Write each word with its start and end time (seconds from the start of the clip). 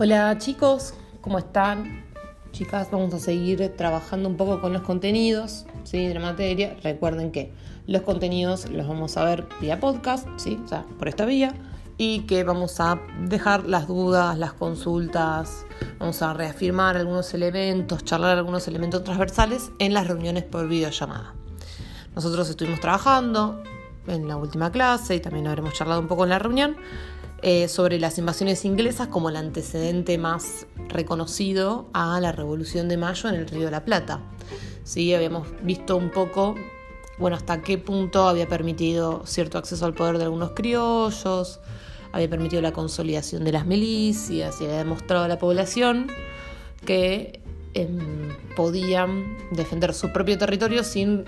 Hola 0.00 0.38
chicos, 0.38 0.94
¿cómo 1.20 1.38
están? 1.38 2.04
Chicas, 2.52 2.88
vamos 2.92 3.12
a 3.14 3.18
seguir 3.18 3.74
trabajando 3.76 4.28
un 4.28 4.36
poco 4.36 4.60
con 4.60 4.72
los 4.72 4.82
contenidos 4.82 5.66
¿sí? 5.82 6.06
de 6.06 6.14
la 6.14 6.20
materia. 6.20 6.76
Recuerden 6.84 7.32
que 7.32 7.52
los 7.88 8.02
contenidos 8.02 8.70
los 8.70 8.86
vamos 8.86 9.16
a 9.16 9.24
ver 9.24 9.48
vía 9.60 9.80
podcast, 9.80 10.28
¿sí? 10.36 10.56
o 10.64 10.68
sea, 10.68 10.84
por 11.00 11.08
esta 11.08 11.24
vía, 11.24 11.52
y 11.96 12.20
que 12.26 12.44
vamos 12.44 12.78
a 12.78 13.00
dejar 13.22 13.64
las 13.64 13.88
dudas, 13.88 14.38
las 14.38 14.52
consultas, 14.52 15.66
vamos 15.98 16.22
a 16.22 16.32
reafirmar 16.32 16.96
algunos 16.96 17.34
elementos, 17.34 18.04
charlar 18.04 18.38
algunos 18.38 18.68
elementos 18.68 19.02
transversales 19.02 19.72
en 19.80 19.94
las 19.94 20.06
reuniones 20.06 20.44
por 20.44 20.68
videollamada. 20.68 21.34
Nosotros 22.14 22.48
estuvimos 22.48 22.78
trabajando 22.78 23.64
en 24.06 24.28
la 24.28 24.36
última 24.36 24.70
clase 24.70 25.16
y 25.16 25.20
también 25.20 25.48
habremos 25.48 25.74
charlado 25.74 26.00
un 26.00 26.06
poco 26.06 26.22
en 26.22 26.30
la 26.30 26.38
reunión 26.38 26.76
eh, 27.42 27.68
sobre 27.68 28.00
las 28.00 28.18
invasiones 28.18 28.64
inglesas 28.64 29.08
como 29.08 29.28
el 29.30 29.36
antecedente 29.36 30.18
más 30.18 30.66
reconocido 30.88 31.88
a 31.92 32.18
la 32.20 32.32
Revolución 32.32 32.88
de 32.88 32.96
Mayo 32.96 33.28
en 33.28 33.36
el 33.36 33.46
Río 33.46 33.66
de 33.66 33.70
la 33.70 33.84
Plata. 33.84 34.20
¿Sí? 34.82 35.14
Habíamos 35.14 35.46
visto 35.62 35.96
un 35.96 36.10
poco, 36.10 36.56
bueno, 37.18 37.36
hasta 37.36 37.62
qué 37.62 37.78
punto 37.78 38.28
había 38.28 38.48
permitido 38.48 39.22
cierto 39.24 39.56
acceso 39.58 39.86
al 39.86 39.94
poder 39.94 40.18
de 40.18 40.24
algunos 40.24 40.50
criollos, 40.50 41.60
había 42.10 42.28
permitido 42.28 42.60
la 42.60 42.72
consolidación 42.72 43.44
de 43.44 43.52
las 43.52 43.66
milicias 43.66 44.60
y 44.60 44.64
había 44.64 44.78
demostrado 44.78 45.24
a 45.24 45.28
la 45.28 45.38
población 45.38 46.08
que 46.84 47.40
em, 47.74 48.34
podían 48.56 49.36
defender 49.52 49.94
su 49.94 50.12
propio 50.12 50.38
territorio 50.38 50.82
sin 50.82 51.24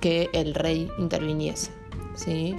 que 0.00 0.30
el 0.32 0.54
rey 0.54 0.88
interviniese. 0.98 1.70
¿sí? 2.14 2.56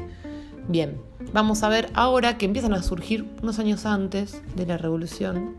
Bien, 0.67 1.01
vamos 1.31 1.63
a 1.63 1.69
ver 1.69 1.91
ahora 1.93 2.37
que 2.37 2.45
empiezan 2.45 2.73
a 2.73 2.81
surgir 2.81 3.29
unos 3.41 3.59
años 3.59 3.85
antes 3.85 4.41
de 4.55 4.65
la 4.65 4.77
revolución 4.77 5.57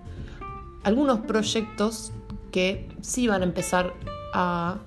algunos 0.86 1.18
proyectos 1.20 2.12
que 2.52 2.88
sí 3.00 3.26
van 3.26 3.42
a 3.42 3.44
empezar 3.44 3.92
a 4.32 4.78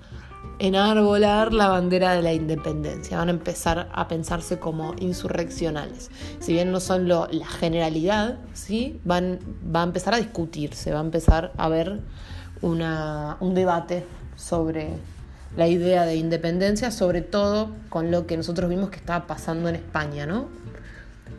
enarbolar 0.60 1.54
la 1.54 1.68
bandera 1.68 2.14
de 2.14 2.22
la 2.22 2.34
independencia, 2.34 3.18
van 3.18 3.28
a 3.28 3.32
empezar 3.32 3.90
a 3.92 4.08
pensarse 4.08 4.60
como 4.60 4.96
insurreccionales. 5.00 6.10
Si 6.40 6.54
bien 6.54 6.72
no 6.72 6.80
son 6.80 7.10
la 7.10 7.28
generalidad, 7.60 8.40
¿sí? 8.54 9.02
van, 9.04 9.40
va 9.76 9.82
a 9.82 9.84
empezar 9.84 10.14
a 10.14 10.18
discutirse, 10.18 10.94
va 10.94 11.00
a 11.00 11.04
empezar 11.04 11.52
a 11.58 11.66
haber 11.66 12.02
un 12.62 13.54
debate 13.54 14.06
sobre 14.38 14.92
la 15.58 15.68
idea 15.68 16.06
de 16.06 16.16
independencia, 16.16 16.92
sobre 16.92 17.22
todo 17.22 17.72
con 17.90 18.12
lo 18.12 18.28
que 18.28 18.38
nosotros 18.38 18.70
vimos 18.70 18.90
que 18.90 18.98
estaba 18.98 19.28
pasando 19.28 19.70
en 19.70 19.76
España, 19.76 20.26
¿no? 20.26 20.48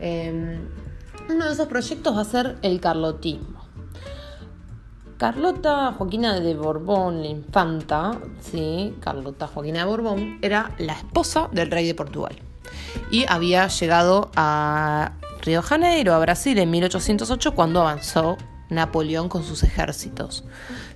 Em, 0.01 0.59
uno 1.29 1.47
de 1.47 1.53
esos 1.53 1.69
proyectos 1.69 2.17
va 2.17 2.23
a 2.23 2.25
ser 2.25 2.57
el 2.63 2.81
carlotismo. 2.81 3.61
Carlota 5.19 5.93
Joaquina 5.93 6.41
de 6.41 6.55
Borbón, 6.55 7.21
la 7.21 7.29
infanta, 7.29 8.19
sí, 8.41 8.97
Carlota 9.01 9.47
Joaquina 9.47 9.81
de 9.81 9.85
Borbón, 9.85 10.39
era 10.41 10.71
la 10.79 10.95
esposa 10.95 11.49
del 11.53 11.71
rey 11.71 11.87
de 11.87 11.95
Portugal 11.95 12.37
y 13.11 13.27
había 13.29 13.69
llegado 13.69 14.31
a 14.37 15.13
Río 15.43 15.63
Janeiro, 15.63 16.15
a 16.15 16.19
Brasil, 16.19 16.59
en 16.59 16.71
1808 16.71 17.55
cuando 17.55 17.81
avanzó 17.81 18.37
Napoleón 18.69 19.29
con 19.29 19.43
sus 19.43 19.63
ejércitos. 19.63 20.45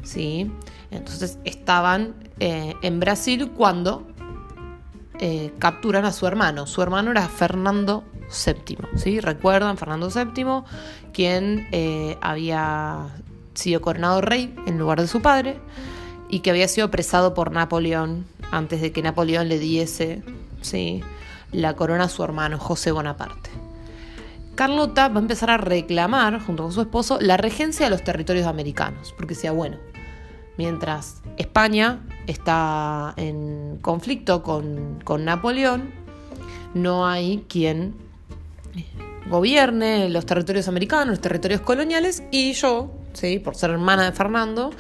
¿sí? 0.03 0.51
Entonces 0.91 1.39
estaban 1.45 2.15
eh, 2.41 2.75
en 2.83 3.01
Brasil 3.01 3.51
cuando 3.51 4.07
eh, 5.19 5.53
capturan 5.59 6.05
a 6.05 6.13
su 6.13 6.27
hermano. 6.27 6.67
Su 6.67 6.83
hermano 6.83 7.11
era 7.11 7.29
Fernando 7.29 8.05
VII. 8.29 9.21
Recuerdan, 9.21 9.77
Fernando 9.77 10.09
VII, 10.11 10.65
quien 11.13 11.69
eh, 11.73 12.19
había 12.21 13.09
sido 13.55 13.81
coronado 13.81 14.21
rey 14.21 14.55
en 14.67 14.79
lugar 14.79 15.01
de 15.01 15.07
su 15.07 15.23
padre 15.23 15.61
y 16.29 16.41
que 16.41 16.51
había 16.51 16.67
sido 16.67 16.89
apresado 16.89 17.35
por 17.35 17.53
Napoleón 17.53 18.27
antes 18.51 18.81
de 18.81 18.93
que 18.93 19.03
Napoleón 19.03 19.49
le 19.49 19.59
diese 19.59 20.23
la 21.53 21.77
corona 21.77 22.05
a 22.05 22.09
su 22.09 22.25
hermano 22.25 22.59
José 22.59 22.91
Bonaparte. 22.91 23.51
Carlota 24.55 25.09
va 25.09 25.17
a 25.17 25.21
empezar 25.21 25.51
a 25.51 25.57
reclamar, 25.57 26.41
junto 26.41 26.63
con 26.63 26.73
su 26.73 26.81
esposo, 26.81 27.19
la 27.21 27.37
regencia 27.37 27.87
de 27.87 27.91
los 27.91 28.03
territorios 28.03 28.47
americanos, 28.47 29.13
porque 29.17 29.35
decía, 29.35 29.53
bueno, 29.53 29.79
mientras 30.57 31.23
España 31.37 32.01
está 32.27 33.15
en 33.17 33.79
conflicto 33.81 34.43
con, 34.43 35.25
Napoleón, 35.25 35.93
no 36.75 37.07
hay 37.07 37.45
quien 37.49 37.95
gobierne 39.29 40.09
los 40.11 40.27
territorios 40.27 40.69
americanos, 40.69 41.09
los 41.09 41.21
territorios 41.21 41.61
coloniales, 41.61 42.23
y 42.31 42.53
yo, 42.53 42.91
¿sí? 43.13 43.39
por 43.39 43.57
ser 43.57 43.71
hermana 43.71 44.05
de 44.05 44.13
Fernando 44.13 44.71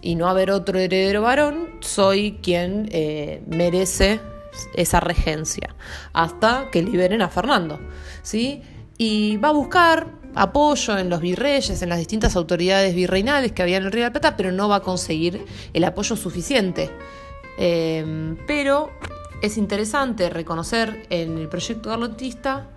y 0.00 0.14
no 0.14 0.28
haber 0.28 0.50
otro 0.50 0.78
heredero 0.78 1.22
varón, 1.22 1.68
soy 1.80 2.38
quien 2.42 2.88
eh, 2.92 3.42
merece 3.46 4.20
esa 4.74 5.00
regencia 5.00 5.74
hasta 6.12 6.70
que 6.70 6.82
liberen 6.82 7.22
a 7.22 7.28
Fernando. 7.28 7.78
¿sí? 8.22 8.62
y 8.98 9.36
va 9.36 9.48
a 9.48 9.52
buscar 9.52 10.08
apoyo 10.38 10.96
en 10.96 11.10
los 11.10 11.20
virreyes, 11.20 11.82
en 11.82 11.88
las 11.88 11.98
distintas 11.98 12.36
autoridades 12.36 12.94
virreinales 12.94 13.50
que 13.50 13.62
había 13.62 13.76
en 13.76 13.84
el 13.84 13.92
Río 13.92 14.04
de 14.04 14.08
la 14.08 14.12
Plata, 14.12 14.36
pero 14.36 14.52
no 14.52 14.68
va 14.68 14.76
a 14.76 14.80
conseguir 14.80 15.44
el 15.72 15.84
apoyo 15.84 16.14
suficiente. 16.14 16.90
Em, 17.58 18.36
pero 18.46 18.90
es 19.42 19.56
interesante 19.56 20.30
reconocer 20.30 21.06
en 21.10 21.38
el 21.38 21.48
proyecto 21.48 21.90
carlotista 21.90 22.68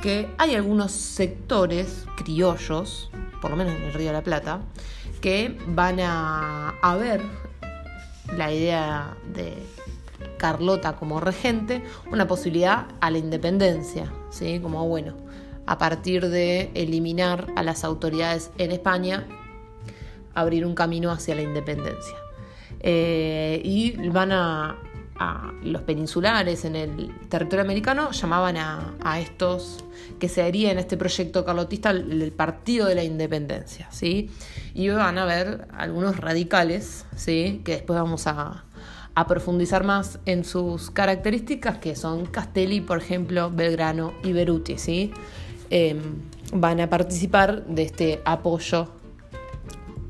que 0.00 0.28
hay 0.38 0.54
algunos 0.54 0.92
sectores 0.92 2.04
criollos, 2.16 3.10
por 3.42 3.50
lo 3.50 3.56
menos 3.56 3.74
en 3.74 3.82
el 3.82 3.92
Río 3.92 4.06
de 4.08 4.12
la 4.12 4.22
Plata, 4.22 4.60
que 5.20 5.58
van 5.66 5.98
a, 5.98 6.76
a 6.80 6.96
ver 6.96 7.22
la 8.36 8.52
idea 8.52 9.16
de 9.34 9.54
Carlota 10.38 10.94
como 10.94 11.20
regente 11.20 11.82
una 12.12 12.28
posibilidad 12.28 12.86
a 13.00 13.10
la 13.10 13.18
independencia, 13.18 14.12
¿sí? 14.30 14.60
Como 14.60 14.86
bueno, 14.86 15.14
a 15.70 15.78
partir 15.78 16.30
de 16.30 16.72
eliminar 16.74 17.46
a 17.54 17.62
las 17.62 17.84
autoridades 17.84 18.50
en 18.58 18.72
España, 18.72 19.24
abrir 20.34 20.66
un 20.66 20.74
camino 20.74 21.12
hacia 21.12 21.36
la 21.36 21.42
independencia. 21.42 22.16
Eh, 22.80 23.62
y 23.64 23.92
van 24.08 24.32
a, 24.32 24.78
los 25.62 25.82
peninsulares 25.82 26.64
en 26.64 26.74
el 26.74 27.14
territorio 27.28 27.62
americano, 27.62 28.10
llamaban 28.10 28.56
a, 28.56 29.20
estos 29.20 29.84
que 30.18 30.28
se 30.28 30.42
haría 30.42 30.72
en 30.72 30.80
este 30.80 30.96
proyecto 30.96 31.44
carlotista 31.44 31.90
el, 31.90 32.32
Partido 32.32 32.88
de 32.88 32.96
la 32.96 33.04
Independencia, 33.04 33.86
¿sí? 33.92 34.28
Y 34.74 34.88
van 34.88 35.18
a 35.18 35.24
ver 35.24 35.68
algunos 35.72 36.16
radicales, 36.16 37.04
¿sí? 37.14 37.60
Que 37.64 37.72
después 37.72 37.96
vamos 37.96 38.26
a, 38.26 38.64
a 39.14 39.26
profundizar 39.28 39.84
más 39.84 40.18
en 40.26 40.44
sus 40.44 40.90
características, 40.90 41.78
que 41.78 41.94
son 41.94 42.26
Castelli, 42.26 42.80
por 42.80 42.98
ejemplo, 42.98 43.52
Belgrano 43.52 44.14
y 44.24 44.32
Beruti, 44.32 44.78
¿sí? 44.78 45.12
Em, 45.70 46.22
van 46.52 46.80
a 46.80 46.90
participar 46.90 47.64
de 47.64 47.82
este 47.82 48.20
apoyo 48.24 48.88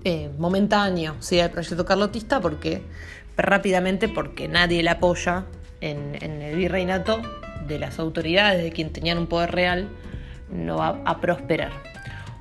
eh, 0.04 0.30
momentáneo 0.38 1.16
¿sí? 1.20 1.38
al 1.38 1.50
proyecto 1.50 1.84
carlotista 1.84 2.40
porque 2.40 2.80
rápidamente 3.36 4.08
porque 4.08 4.48
nadie 4.48 4.82
le 4.82 4.88
apoya 4.88 5.44
en, 5.82 6.14
el 6.14 6.56
virreinato 6.56 7.20
de 7.66 7.78
las 7.78 7.98
autoridades, 7.98 8.62
de 8.62 8.72
quien 8.72 8.90
tenían 8.90 9.18
un 9.18 9.26
poder 9.26 9.52
real, 9.52 9.88
no 10.50 10.78
va 10.78 11.02
a 11.04 11.20
prosperar. 11.20 11.72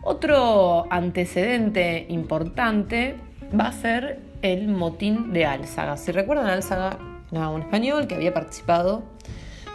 Otro 0.01 0.87
antecedente 0.89 2.05
importante 2.07 3.15
va 3.57 3.67
a 3.67 3.73
ser 3.73 4.19
el 4.41 4.69
motín 4.69 5.33
de 5.33 5.45
Álzaga. 5.45 5.97
Si 5.97 6.13
recuerdan, 6.13 6.47
Álzaga 6.47 6.97
era 7.31 7.49
un 7.49 7.61
español 7.61 8.07
que 8.07 8.15
había 8.15 8.33
participado 8.33 9.03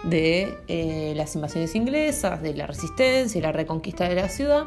de 0.09 0.59
eh, 0.69 1.13
las 1.17 1.35
invasiones 1.35 1.75
inglesas, 1.75 2.43
de 2.43 2.55
la 2.55 2.67
resistencia 2.67 3.39
y 3.39 3.43
la 3.43 3.53
reconquista 3.53 4.09
de 4.09 4.15
la 4.15 4.29
ciudad. 4.29 4.65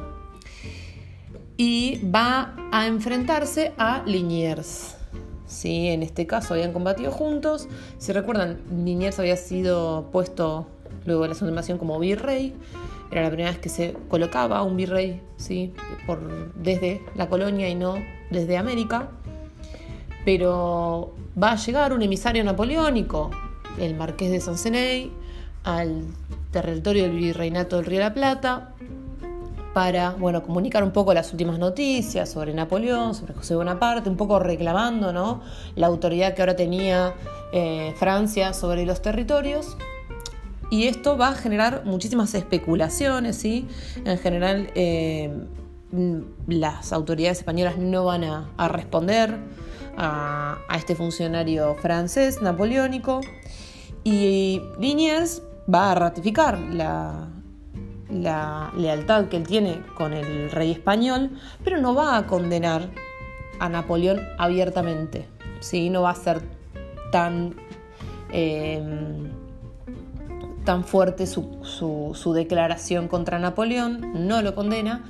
Y 1.58 2.02
va 2.04 2.56
a 2.72 2.88
enfrentarse 2.88 3.74
a 3.78 4.04
Liniers. 4.06 4.96
¿sí? 5.46 5.88
En 5.88 6.04
este 6.04 6.28
caso 6.28 6.54
habían 6.54 6.74
combatido 6.74 7.12
juntos. 7.12 7.68
Si 7.98 8.12
recuerdan, 8.14 8.62
Liniers 8.70 9.20
había 9.20 9.38
sido 9.38 10.10
puesto 10.12 10.68
luego 11.06 11.24
de 11.24 11.30
la 11.30 11.36
segunda 11.36 11.52
invasión 11.52 11.78
como 11.78 12.00
virrey. 12.00 12.54
Era 13.12 13.24
la 13.24 13.30
primera 13.30 13.50
vez 13.52 13.60
que 13.60 13.70
se 13.70 13.96
colocaba 14.10 14.62
un 14.64 14.76
virrey 14.76 15.22
¿sí? 15.38 15.74
Por, 16.06 16.54
desde 16.56 17.02
la 17.16 17.30
colonia 17.30 17.70
y 17.70 17.76
no 17.76 17.96
desde 18.30 18.58
América. 18.58 19.10
Pero 20.26 21.16
va 21.42 21.54
a 21.54 21.56
llegar 21.56 21.94
un 21.94 22.02
emisario 22.02 22.44
napoleónico, 22.44 23.32
el 23.80 23.96
marqués 23.96 24.30
de 24.30 24.42
Sanceney, 24.42 25.12
al 25.68 26.06
territorio 26.52 27.04
del 27.04 27.12
virreinato 27.12 27.76
del 27.76 27.86
Río 27.86 27.98
de 28.00 28.06
la 28.06 28.14
Plata 28.14 28.70
para 29.74 30.12
bueno, 30.12 30.42
comunicar 30.42 30.82
un 30.82 30.92
poco 30.92 31.14
las 31.14 31.34
últimas 31.34 31.60
noticias 31.60 32.30
sobre 32.32 32.54
Napoleón, 32.54 33.14
sobre 33.14 33.34
José 33.34 33.54
Bonaparte, 33.54 34.10
un 34.10 34.16
poco 34.16 34.40
reclamando 34.40 35.12
¿no? 35.12 35.42
la 35.76 35.88
autoridad 35.88 36.34
que 36.34 36.42
ahora 36.42 36.56
tenía 36.56 37.14
eh, 37.52 37.94
Francia 37.98 38.54
sobre 38.54 38.86
los 38.86 39.02
territorios. 39.02 39.78
Y 40.72 40.88
esto 40.88 41.18
va 41.18 41.30
a 41.30 41.34
generar 41.34 41.84
muchísimas 41.86 42.34
especulaciones, 42.34 43.38
¿sí? 43.38 43.68
En 44.04 44.18
general, 44.18 44.70
eh, 44.76 45.32
mm, 45.92 46.20
las 46.48 46.92
autoridades 46.92 47.40
españolas 47.40 47.78
no 47.78 48.06
van 48.06 48.24
a, 48.24 48.68
responder 48.68 49.38
a, 49.98 50.58
este 50.78 50.96
funcionario 50.96 51.76
francés 51.76 52.42
napoleónico 52.42 53.22
y 54.04 54.62
Liniers 54.80 55.42
va 55.72 55.92
a 55.92 55.96
ratificar 55.96 56.60
la, 56.60 57.30
lealtad 58.10 59.26
que 59.26 59.38
él 59.38 59.46
tiene 59.48 59.82
con 59.96 60.14
el 60.14 60.50
rey 60.52 60.72
español, 60.72 61.32
pero 61.64 61.78
no 61.78 61.94
va 61.94 62.18
a 62.18 62.26
condenar 62.26 62.90
a 63.60 63.68
Napoleón 63.70 64.22
abiertamente, 64.38 65.28
¿sí? 65.60 65.90
no 65.90 66.04
va 66.04 66.12
a 66.12 66.16
ser 66.16 66.42
tan, 67.12 67.56
em, 68.32 69.30
tan 70.64 70.84
fuerte 70.86 71.28
su, 71.28 72.34
declaración 72.34 73.08
contra 73.08 73.40
Napoleón, 73.40 74.28
no 74.28 74.42
lo 74.42 74.56
condena. 74.56 75.04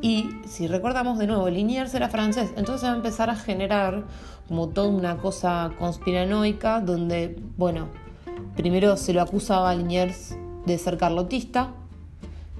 Y 0.00 0.30
si 0.46 0.68
recordamos 0.68 1.18
de 1.18 1.26
nuevo, 1.26 1.50
Liniers 1.50 1.92
era 1.94 2.08
francés, 2.08 2.52
entonces 2.56 2.88
va 2.88 2.92
a 2.92 2.96
empezar 2.96 3.30
a 3.30 3.34
generar 3.34 4.04
como 4.46 4.68
toda 4.68 4.88
una 4.88 5.16
cosa 5.16 5.72
conspiranoica 5.76 6.80
donde, 6.80 7.36
bueno, 7.56 7.88
primero 8.56 8.96
se 8.96 9.12
lo 9.12 9.22
acusaba 9.22 9.70
a 9.70 9.74
Liniers 9.74 10.36
de 10.66 10.78
ser 10.78 10.98
carlotista, 10.98 11.72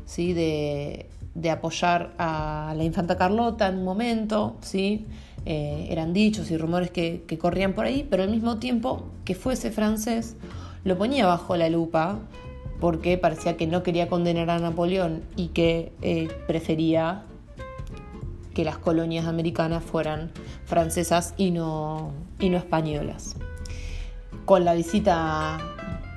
¿sí? 0.04 0.32
de, 0.32 1.08
de 1.34 1.50
apoyar 1.50 2.14
a 2.18 2.74
la 2.76 2.84
infanta 2.84 3.16
Carlota 3.16 3.68
en 3.68 3.78
un 3.78 3.84
momento, 3.84 4.56
¿sí? 4.60 5.06
Eh, 5.46 5.86
eran 5.90 6.12
dichos 6.12 6.50
y 6.50 6.56
rumores 6.56 6.90
que, 6.90 7.24
corrían 7.40 7.72
por 7.72 7.86
ahí, 7.86 8.06
pero 8.08 8.22
al 8.22 8.30
mismo 8.30 8.58
tiempo 8.58 9.04
que 9.24 9.34
fuese 9.34 9.70
francés, 9.70 10.36
lo 10.84 10.98
ponía 10.98 11.26
bajo 11.26 11.56
la 11.56 11.68
lupa 11.68 12.18
porque 12.80 13.18
parecía 13.18 13.56
que 13.56 13.66
no 13.66 13.82
quería 13.82 14.08
condenar 14.08 14.50
a 14.50 14.58
Napoleón 14.58 15.22
y 15.36 15.48
que 15.48 15.92
eh, 16.02 16.28
prefería 16.46 17.22
que 18.54 18.64
las 18.64 18.78
colonias 18.78 19.26
americanas 19.26 19.84
fueran 19.84 20.30
francesas 20.64 21.34
y 21.36 21.50
no, 21.50 22.12
y 22.40 22.50
no 22.50 22.58
españolas. 22.58 23.36
Con 24.48 24.64
la 24.64 24.72
visita 24.72 25.58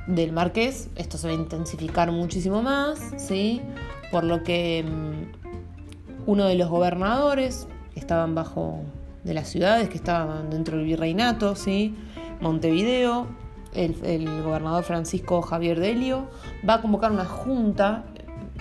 del 0.08 0.32
marqués, 0.32 0.88
esto 0.96 1.18
se 1.18 1.28
va 1.28 1.34
a 1.34 1.36
intensificar 1.36 2.14
muchísimo 2.14 2.62
más, 2.62 2.98
¿sí? 3.18 3.62
por 4.10 4.24
lo 4.24 4.42
que 4.42 4.86
mm, 4.88 6.30
uno 6.30 6.46
de 6.46 6.56
los 6.56 6.70
gobernadores 6.70 7.68
que 7.94 8.00
estaban 8.00 8.34
bajo 8.34 8.84
de 9.26 9.34
las 9.34 9.50
ciudades 9.50 9.90
que 9.90 9.98
estaban 9.98 10.50
dentro 10.50 10.78
del 10.78 10.86
virreinato, 10.86 11.58
¿sí? 11.58 11.94
Montevideo, 12.40 13.28
el, 13.74 13.96
gobernador 14.44 14.86
Francisco 14.86 15.42
Javier 15.42 15.82
Delio 15.82 16.30
va 16.68 16.76
a 16.76 16.82
convocar 16.82 17.12
una 17.12 17.26
junta 17.26 18.06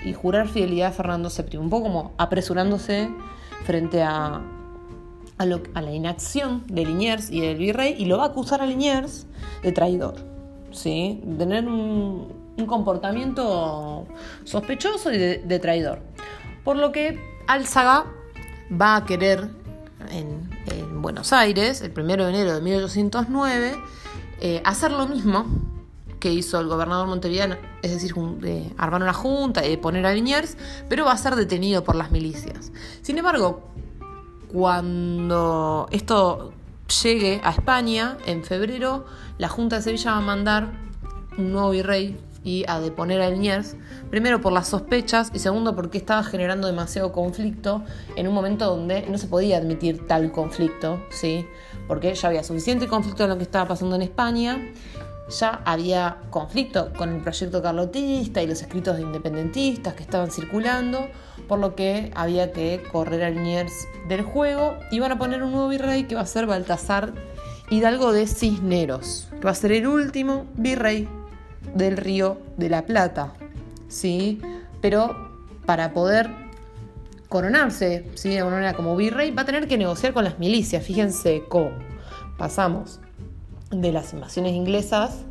y 0.04 0.14
jurar 0.14 0.48
fidelidad 0.48 0.88
a 0.88 0.92
Fernando 0.92 1.28
VII, 1.28 1.58
un 1.58 1.70
poco 1.70 1.84
como 1.84 2.12
apresurándose 2.18 3.08
frente 3.62 4.02
a, 4.02 4.42
a, 5.40 5.80
la 5.80 5.92
inacción 5.92 6.64
de 6.66 6.84
Liniers 6.84 7.30
y 7.30 7.40
del 7.40 7.56
virrey 7.56 7.94
y 7.98 8.04
lo 8.04 8.18
va 8.18 8.24
a 8.24 8.26
acusar 8.26 8.60
a 8.60 8.66
Liniers 8.66 9.26
de 9.62 9.72
traidor, 9.72 10.16
¿sí? 10.70 11.20
de 11.24 11.36
tener 11.36 11.66
un, 11.66 12.38
comportamiento 12.66 14.06
sospechoso 14.44 15.10
y 15.10 15.16
de, 15.16 15.58
traidor. 15.60 16.00
Por 16.62 16.76
lo 16.76 16.92
que 16.92 17.18
Álzaga 17.46 18.04
va 18.70 18.96
a 18.96 19.06
querer 19.06 19.48
en, 20.10 20.50
Buenos 21.00 21.32
Aires, 21.32 21.80
el 21.80 21.98
1 21.98 22.04
de 22.04 22.28
enero 22.28 22.54
de 22.54 22.60
1809, 22.60 23.74
eh, 24.42 24.60
hacer 24.66 24.92
lo 24.92 25.08
mismo 25.08 25.46
que 26.20 26.30
hizo 26.30 26.60
el 26.60 26.68
gobernador 26.68 27.08
montevideano, 27.08 27.56
es 27.80 27.92
decir, 27.92 28.12
armar 28.76 29.02
una 29.02 29.14
junta 29.14 29.66
y 29.66 29.78
poner 29.78 30.04
a 30.04 30.12
Liniers, 30.12 30.58
pero 30.90 31.06
va 31.06 31.12
a 31.12 31.16
ser 31.16 31.34
detenido 31.34 31.82
por 31.82 31.96
las 31.96 32.10
milicias. 32.10 32.70
Sin 33.00 33.16
embargo, 33.16 33.69
cuando 34.52 35.86
esto 35.90 36.52
llegue 37.02 37.40
a 37.44 37.50
España, 37.50 38.18
en 38.26 38.44
febrero, 38.44 39.04
la 39.38 39.48
Junta 39.48 39.76
de 39.76 39.82
Sevilla 39.82 40.12
va 40.12 40.18
a 40.18 40.22
mandar 40.22 40.72
un 41.38 41.52
nuevo 41.52 41.70
virrey 41.70 42.18
y 42.42 42.64
a 42.68 42.80
deponer 42.80 43.20
a 43.20 43.30
Liniers, 43.30 43.76
primero 44.10 44.40
por 44.40 44.52
las 44.52 44.68
sospechas 44.68 45.30
y 45.34 45.38
segundo 45.38 45.76
porque 45.76 45.98
estaba 45.98 46.24
generando 46.24 46.66
demasiado 46.66 47.12
conflicto 47.12 47.84
en 48.16 48.26
un 48.26 48.34
momento 48.34 48.66
donde 48.66 49.02
no 49.02 49.18
se 49.18 49.26
podía 49.26 49.58
admitir 49.58 50.06
tal 50.06 50.32
conflicto, 50.32 51.02
¿sí? 51.10 51.46
porque 51.86 52.14
ya 52.14 52.28
había 52.28 52.42
suficiente 52.42 52.88
conflicto 52.88 53.24
en 53.24 53.30
lo 53.30 53.36
que 53.36 53.42
estaba 53.42 53.68
pasando 53.68 53.96
en 53.96 54.02
España, 54.02 54.58
ya 55.30 55.62
había 55.64 56.18
conflicto 56.30 56.92
con 56.96 57.14
el 57.14 57.22
proyecto 57.22 57.62
carlotista 57.62 58.42
y 58.42 58.46
los 58.46 58.60
escritos 58.60 58.96
de 58.96 59.02
independentistas 59.02 59.94
que 59.94 60.02
estaban 60.02 60.30
circulando, 60.30 61.08
por 61.48 61.58
lo 61.58 61.74
que 61.74 62.10
había 62.14 62.52
que 62.52 62.82
correr 62.92 63.24
a 63.24 63.30
Liniers 63.30 63.72
del 64.08 64.22
juego 64.22 64.76
y 64.90 65.00
van 65.00 65.12
a 65.12 65.18
poner 65.18 65.42
un 65.42 65.52
nuevo 65.52 65.68
virrey 65.68 66.04
que 66.04 66.14
va 66.14 66.22
a 66.22 66.26
ser 66.26 66.46
Baltasar 66.46 67.12
Hidalgo 67.70 68.12
de 68.12 68.26
Cisneros, 68.26 69.28
que 69.30 69.44
va 69.44 69.52
a 69.52 69.54
ser 69.54 69.72
el 69.72 69.86
último 69.86 70.46
virrey 70.56 71.08
del 71.74 71.96
río 71.96 72.40
de 72.56 72.68
la 72.68 72.82
Plata, 72.82 73.32
¿sí? 73.88 74.40
Pero 74.80 75.30
para 75.66 75.92
poder 75.92 76.30
coronarse, 77.28 78.10
¿sí? 78.14 78.30
De 78.30 78.38
alguna 78.38 78.56
manera 78.56 78.74
como 78.74 78.96
virrey, 78.96 79.30
va 79.30 79.42
a 79.42 79.44
tener 79.44 79.68
que 79.68 79.78
negociar 79.78 80.12
con 80.12 80.24
las 80.24 80.38
milicias. 80.38 80.84
Fíjense 80.84 81.44
cómo 81.48 81.70
pasamos 82.36 82.98
de 83.70 83.92
las 83.92 84.12
invasiones 84.12 84.52
inglesas, 84.52 85.24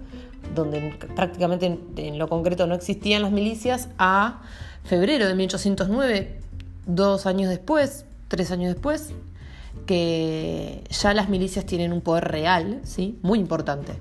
donde 0.56 0.98
prácticamente 1.16 1.80
en, 1.98 2.18
lo 2.18 2.28
concreto 2.28 2.68
no 2.68 2.76
existían 2.76 3.22
las 3.22 3.32
milicias, 3.32 3.90
a 3.98 4.42
febrero 4.84 5.28
de 5.28 5.36
1809, 5.36 6.40
dos 6.86 7.26
años 7.26 7.50
después, 7.50 8.06
tres 8.28 8.52
años 8.52 8.74
después, 8.74 9.12
que 9.86 10.84
ya 10.90 11.14
las 11.14 11.30
milicias 11.30 11.66
tienen 11.66 11.94
un 11.94 12.02
poder 12.02 12.26
real, 12.26 12.82
¿sí? 12.84 13.20
Muy 13.22 13.40
importante. 13.40 13.94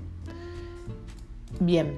Bien, 1.59 1.97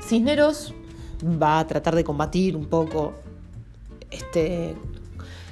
Cisneros 0.00 0.74
va 1.22 1.60
a 1.60 1.66
tratar 1.66 1.94
de 1.94 2.04
combatir 2.04 2.56
un 2.56 2.66
poco 2.66 3.14
este, 4.10 4.74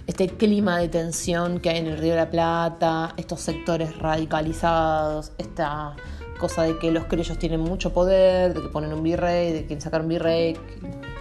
este 0.07 0.29
clima 0.29 0.79
de 0.79 0.89
tensión 0.89 1.61
que 1.61 1.71
hay 1.71 1.79
en 1.79 1.87
el 1.87 1.99
Río 1.99 2.11
de 2.11 2.17
la 2.17 2.31
Plata, 2.31 3.15
estos 3.17 3.41
sectores 3.41 3.97
radicalizados, 3.99 5.33
esta 5.39 5.97
cosa 6.39 6.63
de 6.63 6.79
que 6.79 6.91
los 6.91 7.05
criollos 7.05 7.39
tienen 7.39 7.61
mucho 7.61 7.93
poder, 7.93 8.55
de 8.55 8.63
que 8.63 8.69
ponen 8.69 8.93
un 8.93 9.03
virrey, 9.03 9.53
de 9.53 9.67
que 9.67 9.81
sacar 9.81 10.01
un 10.03 10.09
virrey, 10.09 10.57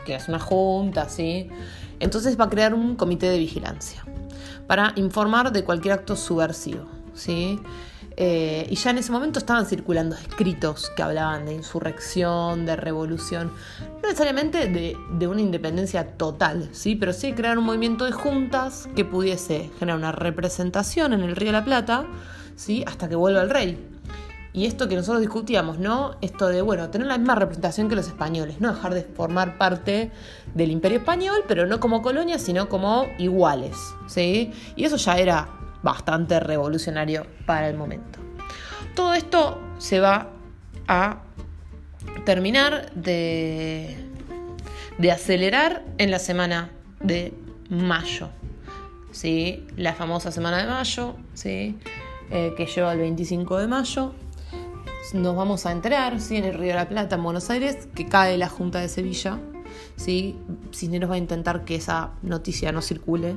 que 0.05 0.15
es 0.15 0.27
una 0.27 0.39
junta, 0.39 1.09
¿sí? 1.09 1.49
Entonces 1.99 2.39
va 2.39 2.45
a 2.45 2.49
crear 2.49 2.73
un 2.73 2.95
comité 2.95 3.29
de 3.29 3.37
vigilancia 3.37 4.03
para 4.65 4.93
informar 4.95 5.51
de 5.51 5.63
cualquier 5.63 5.95
acto 5.95 6.15
subversivo, 6.15 6.85
¿sí? 7.13 7.59
Eh, 8.21 8.67
y 8.69 8.75
ya 8.75 8.89
en 8.89 8.97
ese 8.97 9.13
momento 9.13 9.39
estaban 9.39 9.65
circulando 9.65 10.13
escritos 10.17 10.91
que 10.93 11.01
hablaban 11.01 11.45
de 11.45 11.53
insurrección, 11.53 12.65
de 12.65 12.75
revolución, 12.75 13.53
no 13.79 14.09
necesariamente 14.09 14.67
de, 14.67 15.27
una 15.27 15.39
independencia 15.39 16.17
total, 16.17 16.67
¿sí? 16.73 16.97
pero 16.97 17.13
sí 17.13 17.31
crear 17.31 17.57
un 17.57 17.63
movimiento 17.63 18.03
de 18.03 18.11
juntas 18.11 18.89
que 18.93 19.05
pudiese 19.05 19.71
generar 19.79 19.97
una 19.97 20.11
representación 20.11 21.13
en 21.13 21.21
el 21.21 21.37
Río 21.37 21.47
de 21.47 21.59
la 21.59 21.63
Plata 21.63 22.07
¿sí? 22.57 22.83
hasta 22.85 23.07
que 23.07 23.15
vuelva 23.15 23.41
el 23.41 23.49
rey. 23.49 23.87
Y 24.51 24.65
esto 24.65 24.89
que 24.89 24.95
nosotros 24.95 25.21
discutíamos, 25.21 25.79
¿no? 25.79 26.15
Esto 26.19 26.47
de, 26.47 26.61
bueno, 26.61 26.89
tener 26.89 27.07
la 27.07 27.17
misma 27.17 27.35
representación 27.35 27.87
que 27.87 27.95
los 27.95 28.07
españoles, 28.07 28.59
no 28.59 28.73
dejar 28.73 28.95
de 28.95 29.03
formar 29.03 29.57
parte 29.57 30.11
del 30.55 30.71
imperio 30.71 30.97
español, 30.97 31.43
pero 31.47 31.67
no 31.67 31.79
como 31.79 32.01
colonia, 32.01 32.39
sino 32.39 32.67
como 32.67 33.05
iguales, 33.19 33.77
¿sí? 34.07 34.51
Y 34.75 34.85
eso 34.85 34.97
ya 34.97 35.19
era 35.19 35.58
bastante 35.83 36.39
revolucionario 36.39 37.25
para 37.45 37.69
el 37.69 37.77
momento. 37.77 38.19
Todo 38.95 39.13
esto 39.13 39.61
se 39.77 39.99
va 39.99 40.29
a 40.87 41.21
terminar 42.25 42.91
de, 42.93 43.97
de 44.97 45.11
acelerar 45.11 45.83
en 45.97 46.11
la 46.11 46.19
semana 46.19 46.71
de 46.99 47.33
mayo. 47.69 48.29
¿sí? 49.11 49.65
La 49.75 49.93
famosa 49.93 50.31
semana 50.31 50.57
de 50.57 50.67
mayo, 50.67 51.15
¿sí? 51.33 51.77
Eh, 52.31 52.53
que 52.55 52.65
lleva 52.65 52.93
el 52.93 52.99
25 52.99 53.57
de 53.57 53.67
mayo. 53.67 54.13
Nos 55.13 55.35
vamos 55.35 55.65
a 55.65 55.71
enterar 55.71 56.17
en 56.29 56.43
el 56.43 56.53
Río 56.53 56.69
de 56.69 56.75
la 56.75 56.87
Plata, 56.87 57.15
en 57.15 57.23
Buenos 57.23 57.49
Aires, 57.49 57.87
que 57.95 58.07
cae 58.07 58.37
la 58.37 58.47
Junta 58.47 58.79
de 58.79 58.89
Sevilla. 58.89 59.39
¿sí? 59.95 60.37
Cisneros 60.71 61.09
va 61.09 61.15
a 61.15 61.17
intentar 61.17 61.65
que 61.65 61.75
esa 61.75 62.11
noticia 62.21 62.71
no 62.71 62.81
circule 62.81 63.35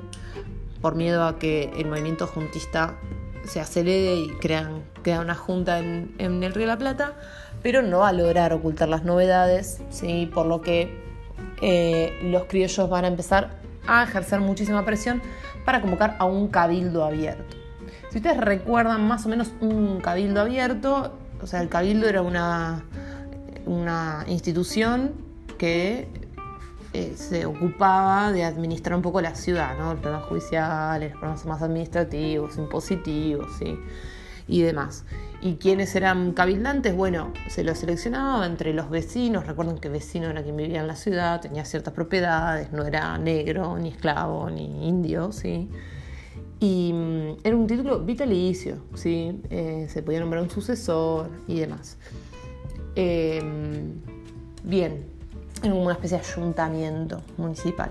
por 0.82 0.96
miedo 0.96 1.24
a 1.24 1.38
que 1.38 1.72
el 1.78 1.86
movimiento 1.86 2.26
juntista 2.26 2.96
se 3.44 3.60
acelere 3.60 4.16
y 4.16 4.28
crean, 4.40 4.82
una 5.20 5.34
junta 5.34 5.78
en, 5.78 6.14
el 6.18 6.52
Río 6.52 6.62
de 6.62 6.66
la 6.66 6.78
Plata, 6.78 7.14
pero 7.62 7.82
no 7.82 8.00
va 8.00 8.08
a 8.08 8.12
lograr 8.12 8.52
ocultar 8.52 8.88
las 8.88 9.04
novedades, 9.04 9.80
¿sí? 9.90 10.30
por 10.32 10.46
lo 10.46 10.60
que 10.60 11.00
eh, 11.60 12.18
los 12.24 12.44
criollos 12.44 12.90
van 12.90 13.04
a 13.04 13.08
empezar 13.08 13.62
a 13.86 14.04
ejercer 14.04 14.40
muchísima 14.40 14.84
presión 14.84 15.22
para 15.64 15.80
convocar 15.80 16.16
a 16.18 16.24
un 16.24 16.48
cabildo 16.48 17.04
abierto. 17.04 17.56
Si 18.10 18.18
ustedes 18.18 18.36
recuerdan 18.36 19.06
más 19.06 19.24
o 19.26 19.28
menos 19.28 19.52
un 19.60 20.00
cabildo 20.00 20.40
abierto, 20.40 21.16
o 21.40 21.46
sea, 21.46 21.62
el 21.62 21.68
cabildo 21.68 22.08
era 22.08 22.22
una 22.22 24.24
institución 24.28 25.12
que 25.58 26.08
eh, 26.92 27.14
se 27.16 27.46
ocupaba 27.46 28.32
de 28.32 28.44
administrar 28.44 28.96
un 28.96 29.02
poco 29.02 29.20
la 29.20 29.34
ciudad, 29.34 29.76
¿no? 29.78 29.92
Los 29.92 30.00
problemas 30.00 30.26
judiciales, 30.28 31.12
los 31.12 31.20
problemas 31.20 31.46
más 31.46 31.62
administrativos, 31.62 32.56
impositivos, 32.58 33.48
¿sí? 33.58 33.78
y 34.48 34.62
demás. 34.62 35.04
¿Y 35.40 35.54
quiénes 35.54 35.94
eran 35.96 36.32
cabildantes? 36.32 36.94
Bueno, 36.94 37.32
se 37.48 37.64
los 37.64 37.78
seleccionaba 37.78 38.46
entre 38.46 38.72
los 38.72 38.90
vecinos. 38.90 39.46
Recuerden 39.46 39.78
que 39.78 39.88
vecino 39.88 40.28
era 40.28 40.42
quien 40.42 40.56
vivía 40.56 40.80
en 40.80 40.86
la 40.86 40.96
ciudad, 40.96 41.40
tenía 41.40 41.64
ciertas 41.64 41.94
propiedades, 41.94 42.72
no 42.72 42.84
era 42.84 43.18
negro, 43.18 43.78
ni 43.78 43.88
esclavo, 43.88 44.50
ni 44.50 44.86
indio, 44.86 45.32
¿sí? 45.32 45.68
Y 46.60 46.92
mm, 46.92 47.38
era 47.42 47.56
un 47.56 47.66
título 47.66 48.00
vitalicio, 48.00 48.84
¿sí? 48.94 49.40
Eh, 49.50 49.86
se 49.88 50.02
podía 50.02 50.20
nombrar 50.20 50.42
un 50.42 50.50
sucesor 50.50 51.30
y 51.48 51.58
demás. 51.58 51.98
Em, 52.94 53.94
bien, 54.62 55.06
era 55.62 55.74
una 55.74 55.92
especie 55.92 56.18
de 56.18 56.24
ayuntamiento 56.24 57.22
municipal. 57.36 57.90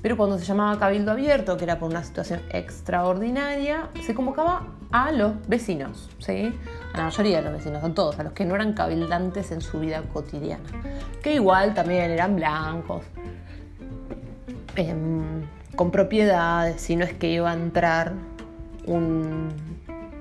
Pero 0.00 0.16
cuando 0.16 0.38
se 0.38 0.44
llamaba 0.44 0.78
Cabildo 0.78 1.10
Abierto, 1.10 1.56
que 1.56 1.64
era 1.64 1.78
por 1.78 1.90
una 1.90 2.04
situación 2.04 2.40
extraordinaria, 2.50 3.88
se 4.06 4.14
convocaba 4.14 4.66
a 4.92 5.10
los 5.10 5.32
vecinos, 5.48 6.08
¿sí? 6.20 6.54
A 6.94 6.98
la 6.98 7.04
mayoría 7.04 7.38
de 7.38 7.42
los 7.44 7.52
vecinos, 7.52 7.82
a 7.82 7.92
todos, 7.92 8.18
a 8.18 8.22
los 8.22 8.32
que 8.32 8.44
no 8.44 8.54
eran 8.54 8.74
cabildantes 8.74 9.50
en 9.50 9.60
su 9.60 9.80
vida 9.80 10.02
cotidiana. 10.12 10.62
Que 11.20 11.34
igual 11.34 11.74
también 11.74 12.12
eran 12.12 12.36
blancos, 12.36 13.02
em, 14.76 15.42
con 15.74 15.90
propiedades, 15.90 16.80
si 16.80 16.94
no 16.94 17.04
es 17.04 17.12
que 17.14 17.30
iba 17.30 17.50
a 17.50 17.54
entrar 17.54 18.12
un, 18.86 19.48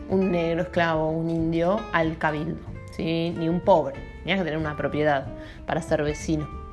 un 0.10 0.32
negro 0.32 0.64
esclavo, 0.64 1.12
un 1.12 1.30
indio, 1.30 1.80
al 1.94 2.18
cabildo, 2.18 2.62
¿sí? 2.96 3.36
Ni 3.38 3.48
un 3.48 3.60
pobre, 3.60 3.96
tenía 4.24 4.38
que 4.38 4.44
tener 4.44 4.58
una 4.58 4.76
propiedad 4.76 5.28
para 5.68 5.84
ser 5.84 6.02
vecino. 6.02 6.67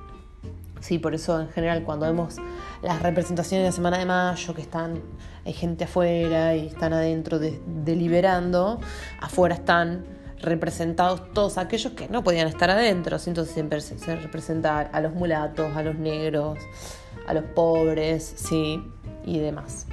Sí, 0.84 0.98
por 0.98 1.14
eso 1.14 1.40
en 1.40 1.48
general 1.48 1.82
cuando 1.82 2.04
vemos 2.04 2.36
las 2.82 3.00
representaciones 3.00 3.64
de 3.64 3.68
la 3.70 3.72
Semana 3.72 3.98
de 3.98 4.04
Mayo, 4.04 4.52
que 4.52 4.60
están, 4.60 5.00
hay 5.46 5.54
gente 5.54 5.84
afuera 5.84 6.54
y 6.56 6.66
están 6.66 6.92
adentro 6.92 7.38
deliberando, 7.38 8.78
afuera 9.18 9.54
están 9.54 10.04
representados 10.42 11.32
todos 11.32 11.56
aquellos 11.56 11.94
que 11.94 12.10
no 12.10 12.22
podían 12.22 12.48
estar 12.48 12.68
adentro, 12.68 13.16
entonces 13.16 13.54
siempre 13.54 13.80
se, 13.80 14.16
representa 14.16 14.80
a 14.80 15.00
los 15.00 15.14
mulatos, 15.14 15.74
a 15.74 15.82
los 15.82 15.94
negros, 15.94 16.58
a 17.26 17.32
los 17.32 17.44
pobres, 17.44 18.34
sí, 18.36 18.84
y 19.24 19.38
demás. 19.38 19.86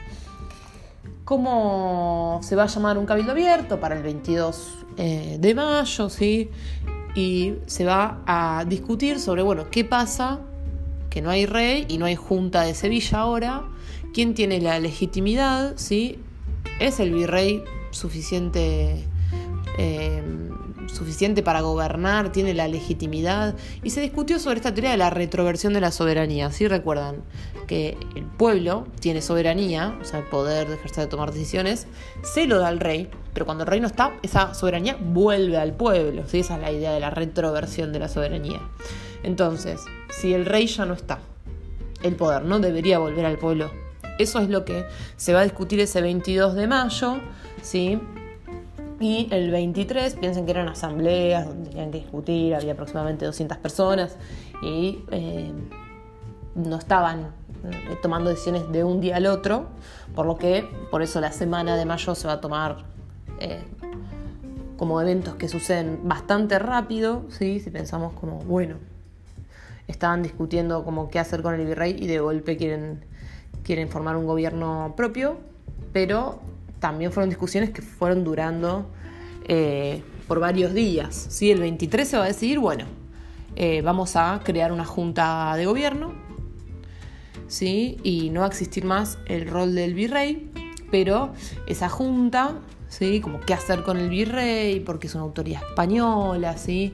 ¿Cómo 1.24 2.41
se 2.43 2.57
va 2.57 2.63
a 2.63 2.67
llamar 2.67 2.98
un 2.98 3.05
cabildo 3.05 3.31
abierto 3.31 3.79
para 3.79 3.95
el 3.95 4.03
22 4.03 4.86
eh, 4.98 5.38
de 5.39 5.55
mayo, 5.55 6.10
sí? 6.10 6.51
Y 7.15 7.53
se 7.65 7.86
va 7.86 8.24
a 8.25 8.65
discutir 8.67 9.21
sobre, 9.21 9.41
bueno, 9.41 9.69
qué 9.71 9.86
pasa 9.86 10.41
que 11.12 11.22
no 11.22 11.30
hay 11.30 11.46
rey 11.46 11.86
y 11.88 12.00
no 12.00 12.06
hay 12.06 12.15
junta 12.15 12.63
de 12.63 12.74
Sevilla 12.74 13.20
ahora. 13.20 13.63
¿Quién 14.13 14.34
tiene 14.34 14.60
la 14.60 14.80
legitimidad? 14.80 15.74
¿Sí? 15.75 16.18
¿Es 16.80 17.00
el 17.00 17.13
virrey 17.13 17.63
suficiente, 17.91 19.06
eh, 19.77 20.24
suficiente 20.88 21.44
para 21.44 21.62
gobernar? 21.62 22.32
¿Tiene 22.32 22.53
la 22.53 22.68
legitimidad? 22.68 23.56
Y 23.84 23.91
se 23.91 24.01
discutió 24.01 24.39
sobre 24.39 24.58
esta 24.58 24.74
teoría 24.74 24.91
de 24.91 24.98
la 24.98 25.10
retroversión 25.10 25.74
de 25.74 25.82
la 25.82 25.91
soberanía. 25.91 26.50
¿Sí 26.51 26.68
recuerdan? 26.68 27.18
Que 27.68 27.98
el 28.15 28.24
pueblo 28.24 28.88
tiene 29.01 29.22
soberanía, 29.22 29.98
o 30.01 30.06
sea, 30.06 30.20
el 30.20 30.25
poder 30.25 30.70
de 30.70 30.75
ejercer 30.75 31.06
de 31.06 31.10
tomar 31.10 31.34
decisiones, 31.34 31.88
se 32.24 32.48
lo 32.48 32.58
da 32.58 32.70
al 32.70 32.80
rey, 32.80 33.10
pero 33.34 33.46
cuando 33.46 33.65
el 33.65 33.68
rey 33.68 33.82
no 33.82 33.88
está, 33.88 34.13
esa 34.24 34.53
soberanía 34.53 34.98
vuelve 35.00 35.58
al 35.58 35.74
pueblo. 35.74 36.24
¿sí? 36.25 36.39
Esa 36.39 36.56
es 36.56 36.62
la 36.62 36.72
idea 36.72 36.94
de 36.94 37.01
la 37.01 37.10
retroversión 37.10 37.91
de 37.91 38.00
la 38.00 38.08
soberanía. 38.08 38.62
Entonces, 39.23 39.81
si 40.09 40.33
el 40.33 40.45
rey 40.45 40.67
ya 40.67 40.85
no 40.85 40.93
está, 40.93 41.19
el 42.03 42.15
poder 42.15 42.43
no 42.43 42.59
debería 42.59 42.99
volver 42.99 43.25
al 43.25 43.37
pueblo. 43.37 43.71
Eso 44.17 44.39
es 44.39 44.49
lo 44.49 44.65
que 44.65 44.85
se 45.17 45.33
va 45.33 45.41
a 45.41 45.43
discutir 45.43 45.79
ese 45.79 46.01
22 46.01 46.55
de 46.55 46.67
mayo, 46.67 47.17
¿sí? 47.61 47.99
Y 48.99 49.27
el 49.31 49.49
23, 49.49 50.15
piensen 50.15 50.45
que 50.45 50.51
eran 50.51 50.67
asambleas 50.67 51.47
donde 51.47 51.71
tenían 51.71 51.89
que 51.89 51.99
discutir, 51.99 52.53
había 52.53 52.73
aproximadamente 52.73 53.25
200 53.25 53.57
personas 53.57 54.15
y 54.61 55.03
eh, 55.09 55.51
no 56.53 56.77
estaban 56.77 57.31
eh, 57.63 57.97
tomando 58.03 58.29
decisiones 58.29 58.71
de 58.71 58.83
un 58.83 59.01
día 59.01 59.15
al 59.15 59.25
otro, 59.25 59.69
por 60.13 60.27
lo 60.27 60.37
que 60.37 60.69
por 60.91 61.01
eso 61.01 61.19
la 61.19 61.31
semana 61.31 61.77
de 61.77 61.85
mayo 61.85 62.13
se 62.13 62.27
va 62.27 62.33
a 62.33 62.41
tomar 62.41 62.85
eh, 63.39 63.63
como 64.77 65.01
eventos 65.01 65.33
que 65.35 65.47
suceden 65.47 66.01
bastante 66.03 66.59
rápido, 66.59 67.23
¿sí? 67.29 67.59
si 67.59 67.71
pensamos 67.71 68.13
como, 68.13 68.37
bueno, 68.39 68.75
estaban 69.88 70.23
discutiendo 70.23 70.83
como 70.83 71.09
qué 71.09 71.19
hacer 71.19 71.41
con 71.41 71.53
el 71.53 71.65
virrey 71.65 71.95
y 71.97 72.07
de 72.07 72.19
golpe 72.19 72.57
quieren, 72.57 73.05
quieren 73.63 73.89
formar 73.89 74.15
un 74.15 74.25
gobierno 74.25 74.93
propio, 74.95 75.39
pero 75.93 76.41
también 76.79 77.11
fueron 77.11 77.29
discusiones 77.29 77.71
que 77.71 77.81
fueron 77.81 78.23
durando 78.23 78.89
eh, 79.47 80.01
por 80.27 80.39
varios 80.39 80.73
días. 80.73 81.27
¿sí? 81.29 81.51
El 81.51 81.59
23 81.59 82.07
se 82.07 82.17
va 82.17 82.23
a 82.23 82.27
decidir, 82.27 82.59
bueno, 82.59 82.85
eh, 83.55 83.81
vamos 83.81 84.15
a 84.15 84.41
crear 84.43 84.71
una 84.71 84.85
junta 84.85 85.53
de 85.55 85.65
gobierno, 85.65 86.13
¿sí? 87.47 87.97
y 88.03 88.29
no 88.29 88.41
va 88.41 88.47
a 88.47 88.50
existir 88.50 88.85
más 88.85 89.17
el 89.25 89.47
rol 89.47 89.75
del 89.75 89.93
virrey, 89.93 90.51
pero 90.89 91.33
esa 91.67 91.89
junta 91.89 92.55
¿sí? 92.91 93.21
Como 93.21 93.39
qué 93.39 93.53
hacer 93.53 93.81
con 93.83 93.97
el 93.97 94.09
virrey, 94.09 94.81
porque 94.81 95.07
es 95.07 95.15
una 95.15 95.23
autoridad 95.23 95.63
española, 95.67 96.57
¿sí? 96.57 96.93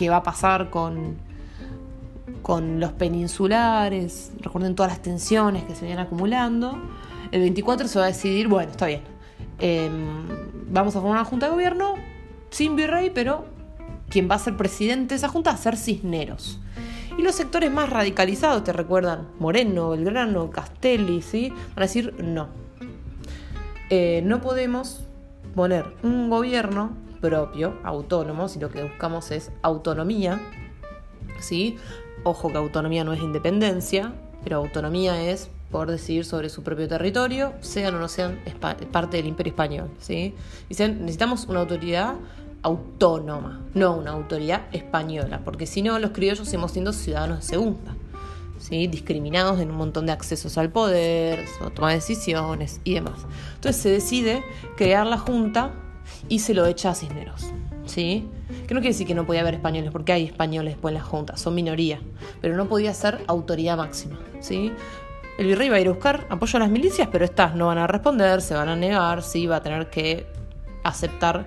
Qué 0.00 0.08
va 0.08 0.16
a 0.16 0.22
pasar 0.22 0.70
con, 0.70 1.18
con 2.40 2.80
los 2.80 2.90
peninsulares, 2.92 4.32
recuerden 4.40 4.74
todas 4.74 4.92
las 4.92 5.02
tensiones 5.02 5.64
que 5.64 5.74
se 5.74 5.84
vienen 5.84 6.06
acumulando. 6.06 6.78
El 7.32 7.42
24 7.42 7.86
se 7.86 7.98
va 7.98 8.06
a 8.06 8.08
decidir, 8.08 8.48
bueno, 8.48 8.70
está 8.70 8.86
bien, 8.86 9.02
em, 9.58 10.26
vamos 10.70 10.96
a 10.96 11.00
formar 11.02 11.18
una 11.18 11.26
junta 11.26 11.46
de 11.46 11.52
gobierno 11.52 11.96
sin 12.48 12.76
virrey, 12.76 13.10
pero 13.10 13.44
quien 14.08 14.26
va 14.26 14.36
a 14.36 14.38
ser 14.38 14.56
presidente 14.56 15.10
de 15.10 15.16
esa 15.16 15.28
junta 15.28 15.50
va 15.50 15.56
a 15.56 15.60
ser 15.60 15.76
Cisneros. 15.76 16.58
Y 17.18 17.20
los 17.20 17.34
sectores 17.34 17.70
más 17.70 17.90
radicalizados, 17.90 18.64
te 18.64 18.72
recuerdan, 18.72 19.28
Moreno, 19.38 19.90
Belgrano, 19.90 20.50
Castelli. 20.50 21.50
Van 21.50 21.58
a 21.76 21.80
decir 21.82 22.14
no. 22.24 22.48
Eh, 23.90 24.22
no 24.24 24.40
podemos 24.40 25.04
poner 25.54 25.84
un 26.02 26.30
gobierno 26.30 26.92
propio, 27.20 27.74
autónomo, 27.84 28.48
si 28.48 28.58
lo 28.58 28.70
que 28.70 28.82
buscamos 28.82 29.30
es 29.30 29.50
autonomía, 29.62 30.40
¿sí? 31.40 31.76
Ojo 32.24 32.50
que 32.50 32.58
autonomía 32.58 33.04
no 33.04 33.12
es 33.12 33.20
independencia, 33.20 34.12
pero 34.42 34.56
autonomía 34.56 35.22
es 35.22 35.50
poder 35.70 35.90
decidir 35.90 36.24
sobre 36.24 36.48
su 36.48 36.62
propio 36.62 36.88
territorio, 36.88 37.52
sean 37.60 37.94
o 37.94 37.98
no 37.98 38.08
sean 38.08 38.40
parte 38.60 39.16
del 39.16 39.26
imperio 39.26 39.52
español, 39.52 39.90
¿sí? 40.00 40.34
Dicen, 40.68 41.00
necesitamos 41.00 41.46
una 41.46 41.60
autoridad 41.60 42.14
autónoma, 42.62 43.60
no 43.74 43.96
una 43.96 44.10
autoridad 44.10 44.62
española, 44.72 45.40
porque 45.44 45.66
si 45.66 45.82
no 45.82 45.98
los 45.98 46.10
criollos 46.10 46.46
seguimos 46.46 46.72
siendo 46.72 46.92
ciudadanos 46.92 47.38
de 47.38 47.44
segunda, 47.44 47.94
¿sí? 48.58 48.86
discriminados 48.86 49.60
en 49.60 49.70
un 49.70 49.76
montón 49.76 50.06
de 50.06 50.12
accesos 50.12 50.58
al 50.58 50.70
poder, 50.70 51.46
toma 51.74 51.90
de 51.90 51.94
decisiones 51.96 52.80
y 52.84 52.94
demás. 52.94 53.20
Entonces 53.54 53.80
se 53.80 53.88
decide 53.90 54.44
crear 54.76 55.06
la 55.06 55.18
Junta 55.18 55.72
y 56.28 56.40
se 56.40 56.54
lo 56.54 56.66
echa 56.66 56.90
a 56.90 56.94
Cisneros. 56.94 57.52
¿Sí? 57.86 58.28
Que 58.68 58.74
no 58.74 58.80
quiere 58.80 58.92
decir 58.92 59.06
que 59.06 59.14
no 59.14 59.26
podía 59.26 59.40
haber 59.40 59.54
españoles, 59.54 59.90
porque 59.90 60.12
hay 60.12 60.24
españoles 60.24 60.76
pues, 60.80 60.92
en 60.92 60.98
la 60.98 61.04
Junta, 61.04 61.36
son 61.36 61.54
minoría, 61.54 62.00
pero 62.40 62.56
no 62.56 62.68
podía 62.68 62.94
ser 62.94 63.24
autoridad 63.26 63.76
máxima. 63.76 64.18
¿sí? 64.40 64.72
El 65.38 65.46
virrey 65.46 65.68
va 65.68 65.76
a 65.76 65.80
ir 65.80 65.88
a 65.88 65.92
buscar 65.92 66.26
apoyo 66.28 66.56
a 66.58 66.60
las 66.60 66.70
milicias, 66.70 67.08
pero 67.10 67.24
estas 67.24 67.54
no 67.54 67.66
van 67.66 67.78
a 67.78 67.86
responder, 67.86 68.42
se 68.42 68.54
van 68.54 68.68
a 68.68 68.76
negar, 68.76 69.22
sí, 69.22 69.46
va 69.46 69.56
a 69.56 69.62
tener 69.62 69.90
que 69.90 70.26
aceptar 70.84 71.46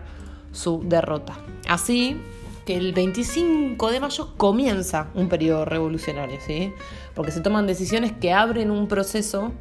su 0.52 0.82
derrota. 0.84 1.38
Así 1.68 2.20
que 2.66 2.78
el 2.78 2.94
25 2.94 3.92
de 3.92 4.00
mayo 4.00 4.34
comienza 4.38 5.08
un 5.14 5.30
periodo 5.30 5.66
revolucionario, 5.66 6.40
¿sí? 6.46 6.74
Porque 7.14 7.32
se 7.32 7.42
toman 7.42 7.68
decisiones 7.68 8.14
que 8.14 8.34
abren 8.34 8.72
un 8.72 8.88
proceso 8.88 9.52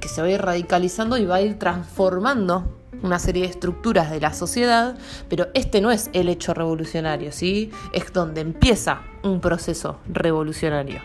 que 0.00 0.08
se 0.08 0.20
va 0.20 0.28
a 0.28 0.30
ir 0.30 0.40
radicalizando 0.40 1.18
y 1.18 1.26
va 1.26 1.36
a 1.36 1.42
ir 1.42 1.58
transformando 1.58 2.81
una 3.02 3.18
serie 3.18 3.42
de 3.42 3.48
estructuras 3.50 4.10
de 4.10 4.20
la 4.20 4.32
sociedad, 4.32 4.96
pero 5.28 5.48
este 5.54 5.80
no 5.80 5.90
es 5.90 6.10
el 6.12 6.28
hecho 6.28 6.54
revolucionario, 6.54 7.32
¿sí? 7.32 7.70
Es 7.92 8.12
donde 8.12 8.40
empieza 8.40 9.02
un 9.22 9.40
proceso 9.40 9.98
revolucionario, 10.08 11.00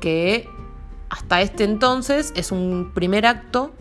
que 0.00 0.48
hasta 1.08 1.40
este 1.40 1.64
entonces 1.64 2.32
es 2.36 2.52
un 2.52 2.92
primer 2.94 3.26
acto 3.26 3.72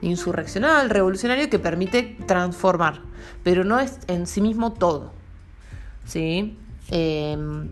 insurreccional, 0.00 0.90
revolucionario, 0.90 1.48
que 1.50 1.58
permite 1.58 2.16
transformar, 2.26 3.00
pero 3.42 3.64
no 3.64 3.78
es 3.78 3.98
en 4.06 4.26
sí 4.26 4.40
mismo 4.40 4.72
todo, 4.72 5.12
¿sí? 6.04 6.56
Em, 6.90 7.70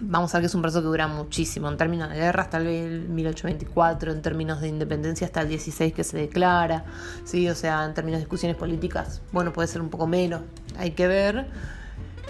vamos 0.00 0.34
a 0.34 0.38
ver 0.38 0.42
que 0.42 0.46
es 0.46 0.54
un 0.54 0.62
proceso 0.62 0.82
que 0.82 0.88
dura 0.88 1.08
muchísimo, 1.08 1.68
en 1.68 1.76
términos 1.76 2.10
de 2.10 2.16
guerra 2.16 2.44
hasta 2.44 2.58
el 2.58 3.08
1824, 3.08 4.12
en 4.12 4.22
términos 4.22 4.60
de 4.60 4.68
independencia 4.68 5.26
hasta 5.26 5.42
el 5.42 5.48
16 5.48 5.92
que 5.92 6.04
se 6.04 6.16
declara, 6.18 6.84
¿sí? 7.24 7.48
o 7.48 7.54
sea, 7.54 7.84
en 7.84 7.94
términos 7.94 8.18
de 8.18 8.24
discusiones 8.24 8.56
políticas, 8.56 9.22
bueno, 9.32 9.52
puede 9.52 9.68
ser 9.68 9.80
un 9.80 9.88
poco 9.88 10.06
menos, 10.06 10.42
hay 10.78 10.92
que 10.92 11.06
ver. 11.06 11.46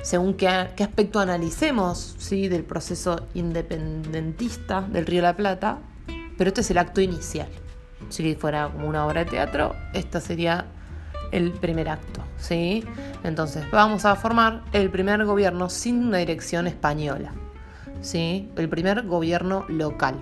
según 0.02 0.34
qué, 0.34 0.48
aspecto 0.48 1.18
analicemos 1.18 2.14
¿sí? 2.18 2.48
del 2.48 2.64
proceso 2.64 3.26
independentista 3.34 4.82
del 4.82 5.06
Río 5.06 5.18
de 5.18 5.28
la 5.28 5.36
Plata, 5.36 5.78
pero 6.38 6.48
este 6.48 6.60
es 6.60 6.70
el 6.70 6.78
acto 6.78 7.00
inicial. 7.00 7.48
Si 8.08 8.34
fuera 8.36 8.68
como 8.70 8.88
una 8.88 9.06
obra 9.06 9.24
de 9.24 9.30
teatro, 9.30 9.74
este 9.92 10.20
sería 10.20 10.66
el 11.32 11.50
primer 11.52 11.88
acto. 11.88 12.22
¿sí? 12.38 12.84
Entonces, 13.24 13.68
vamos 13.72 14.04
a 14.04 14.14
formar 14.14 14.62
el 14.72 14.90
primer 14.90 15.24
gobierno 15.24 15.68
sin 15.68 16.06
una 16.06 16.18
dirección 16.18 16.66
española. 16.66 17.32
¿Sí? 18.00 18.48
El 18.56 18.68
primer 18.68 19.06
gobierno 19.06 19.64
local. 19.68 20.16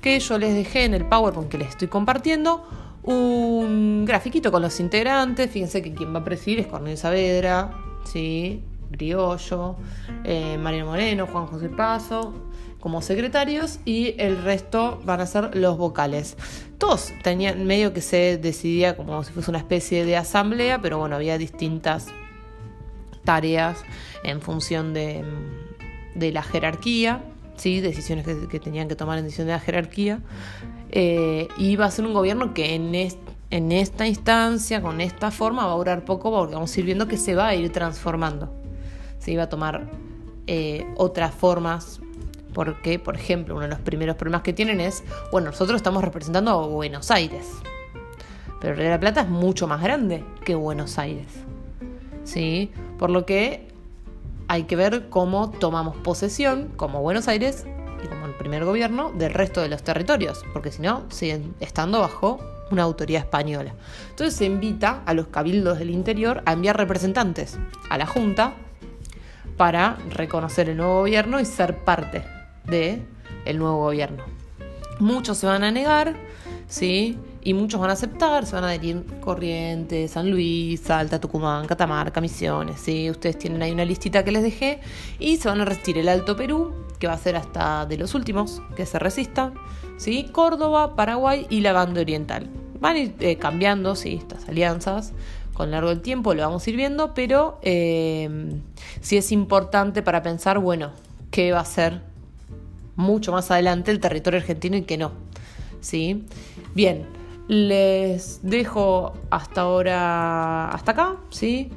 Que 0.00 0.18
yo 0.20 0.38
les 0.38 0.54
dejé 0.54 0.84
en 0.84 0.94
el 0.94 1.06
PowerPoint 1.06 1.50
que 1.50 1.58
les 1.58 1.68
estoy 1.68 1.88
compartiendo 1.88 2.66
un 3.02 4.04
grafiquito 4.06 4.50
con 4.50 4.62
los 4.62 4.80
integrantes. 4.80 5.50
Fíjense 5.50 5.82
que 5.82 5.94
quien 5.94 6.14
va 6.14 6.20
a 6.20 6.24
presidir 6.24 6.60
es 6.60 6.66
Cornelio 6.66 6.96
Saavedra, 6.96 7.70
¿sí? 8.04 8.62
Griollo, 8.90 9.76
eh, 10.24 10.56
Mariano 10.58 10.90
Moreno, 10.90 11.26
Juan 11.26 11.46
José 11.46 11.68
Paso, 11.68 12.32
como 12.80 13.02
secretarios 13.02 13.78
y 13.84 14.14
el 14.18 14.42
resto 14.42 15.00
van 15.04 15.20
a 15.20 15.26
ser 15.26 15.56
los 15.56 15.76
vocales. 15.76 16.36
Todos 16.78 17.12
tenían 17.22 17.64
medio 17.66 17.92
que 17.92 18.00
se 18.00 18.36
decidía 18.36 18.96
como 18.96 19.24
si 19.24 19.32
fuese 19.32 19.50
una 19.50 19.58
especie 19.58 20.04
de 20.04 20.16
asamblea, 20.16 20.80
pero 20.80 20.98
bueno, 20.98 21.16
había 21.16 21.38
distintas 21.38 22.08
tareas 23.24 23.82
en 24.22 24.42
función 24.42 24.92
de, 24.92 25.24
la 26.14 26.42
jerarquía, 26.42 27.22
¿sí? 27.56 27.80
decisiones 27.80 28.26
que, 28.26 28.60
tenían 28.60 28.88
que 28.88 28.96
tomar 28.96 29.18
en 29.18 29.24
decisión 29.24 29.46
de 29.46 29.52
la 29.54 29.60
jerarquía. 29.60 30.20
Eh, 30.90 31.48
y 31.58 31.76
va 31.76 31.86
a 31.86 31.90
ser 31.90 32.04
un 32.04 32.14
gobierno 32.14 32.54
que 32.54 32.74
en, 32.74 32.94
en 33.50 33.72
esta 33.72 34.06
instancia, 34.06 34.80
con 34.80 35.00
esta 35.00 35.30
forma, 35.30 35.66
va 35.66 35.72
a 35.72 35.76
durar 35.76 36.04
poco 36.04 36.30
porque 36.30 36.54
vamos 36.54 36.76
a 36.76 36.80
ir 36.80 36.86
viendo 36.86 37.08
que 37.08 37.16
se 37.16 37.34
va 37.34 37.48
a 37.48 37.54
ir 37.54 37.72
transformando. 37.72 38.52
Se 39.18 39.36
va 39.36 39.44
a 39.44 39.48
tomar 39.48 39.90
eh, 40.46 40.86
otras 40.96 41.34
formas. 41.34 42.00
Porque, 42.52 43.00
por 43.00 43.16
ejemplo, 43.16 43.54
uno 43.54 43.64
de 43.64 43.70
los 43.70 43.80
primeros 43.80 44.14
problemas 44.14 44.42
que 44.42 44.52
tienen 44.52 44.80
es, 44.80 45.02
bueno, 45.32 45.50
nosotros 45.50 45.76
estamos 45.76 46.04
representando 46.04 46.52
a 46.52 46.66
Buenos 46.66 47.10
Aires. 47.10 47.48
Pero 48.60 48.74
Río 48.74 48.84
de 48.84 48.90
la 48.90 49.00
Plata 49.00 49.22
es 49.22 49.28
mucho 49.28 49.66
más 49.66 49.82
grande 49.82 50.24
que 50.44 50.54
Buenos 50.54 50.98
Aires. 50.98 51.26
¿Sí? 52.22 52.70
Por 52.98 53.10
lo 53.10 53.26
que 53.26 53.73
hay 54.48 54.64
que 54.64 54.76
ver 54.76 55.08
cómo 55.08 55.50
tomamos 55.50 55.96
posesión, 55.96 56.72
como 56.76 57.02
Buenos 57.02 57.28
Aires 57.28 57.64
y 58.02 58.06
como 58.06 58.26
el 58.26 58.34
primer 58.34 58.64
gobierno, 58.64 59.12
del 59.12 59.32
resto 59.32 59.60
de 59.60 59.68
los 59.68 59.82
territorios. 59.82 60.44
Porque 60.52 60.70
si 60.70 60.82
no, 60.82 61.04
siguen 61.10 61.54
estando 61.60 62.00
bajo 62.00 62.38
una 62.70 62.82
autoridad 62.82 63.22
española. 63.22 63.74
Entonces 64.10 64.34
se 64.34 64.44
invita 64.44 65.02
a 65.06 65.14
los 65.14 65.28
cabildos 65.28 65.78
del 65.78 65.90
interior 65.90 66.42
a 66.46 66.52
enviar 66.52 66.76
representantes 66.76 67.58
a 67.90 67.98
la 67.98 68.06
Junta 68.06 68.54
para 69.56 69.96
reconocer 70.10 70.68
el 70.68 70.78
nuevo 70.78 71.00
gobierno 71.00 71.40
y 71.40 71.44
ser 71.44 71.78
parte 71.84 72.24
del 72.64 73.06
el 73.44 73.58
nuevo 73.58 73.78
gobierno. 73.78 74.24
Muchos 75.00 75.38
se 75.38 75.46
van 75.46 75.64
a 75.64 75.70
negar, 75.70 76.16
¿sí? 76.66 77.18
Y 77.46 77.52
muchos 77.52 77.78
van 77.78 77.90
a 77.90 77.92
aceptar, 77.92 78.46
se 78.46 78.54
van 78.54 78.64
a 78.64 78.68
adherir 78.68 79.04
Corrientes, 79.20 80.12
San 80.12 80.30
Luis, 80.30 80.80
Salta, 80.80 81.20
Tucumán, 81.20 81.66
Catamarca, 81.66 82.22
Misiones, 82.22 82.80
¿sí? 82.80 83.10
Ustedes 83.10 83.38
tienen 83.38 83.62
ahí 83.62 83.70
una 83.70 83.84
listita 83.84 84.24
que 84.24 84.32
les 84.32 84.42
dejé 84.42 84.80
y 85.18 85.36
se 85.36 85.48
van 85.48 85.60
a 85.60 85.66
resistir 85.66 85.98
el 85.98 86.08
Alto 86.08 86.36
Perú, 86.36 86.72
que 86.98 87.06
va 87.06 87.12
a 87.12 87.18
ser 87.18 87.36
hasta 87.36 87.84
de 87.84 87.98
los 87.98 88.14
últimos 88.14 88.62
que 88.76 88.86
se 88.86 88.98
resistan, 88.98 89.52
¿sí? 89.98 90.30
Córdoba, 90.32 90.96
Paraguay 90.96 91.46
y 91.50 91.60
la 91.60 91.74
banda 91.74 92.00
oriental. 92.00 92.48
Van 92.80 92.96
a 92.96 92.98
ir 93.00 93.14
eh, 93.20 93.36
cambiando, 93.36 93.94
¿sí? 93.94 94.14
Estas 94.14 94.48
alianzas 94.48 95.12
con 95.52 95.70
largo 95.70 95.90
del 95.90 96.00
tiempo, 96.00 96.32
lo 96.32 96.42
vamos 96.42 96.66
a 96.66 96.70
ir 96.70 96.76
viendo, 96.76 97.12
pero 97.12 97.58
eh, 97.60 98.58
sí 99.02 99.18
es 99.18 99.32
importante 99.32 100.02
para 100.02 100.22
pensar, 100.22 100.58
bueno, 100.58 100.92
qué 101.30 101.52
va 101.52 101.60
a 101.60 101.64
ser 101.66 102.00
mucho 102.96 103.32
más 103.32 103.50
adelante 103.50 103.90
el 103.90 104.00
territorio 104.00 104.40
argentino 104.40 104.78
y 104.78 104.82
qué 104.82 104.96
no. 104.96 105.12
¿Sí? 105.80 106.24
Bien, 106.74 107.06
les 107.48 108.40
dejo 108.42 109.14
hasta 109.30 109.62
ahora, 109.62 110.70
hasta 110.70 110.92
acá, 110.92 111.16
¿sí? 111.30 111.70